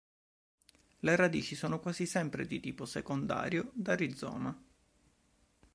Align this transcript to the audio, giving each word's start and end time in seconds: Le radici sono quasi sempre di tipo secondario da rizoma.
Le 1.01 1.15
radici 1.15 1.53
sono 1.53 1.79
quasi 1.79 2.07
sempre 2.07 2.47
di 2.47 2.59
tipo 2.59 2.87
secondario 2.87 3.69
da 3.75 3.93
rizoma. 3.93 4.59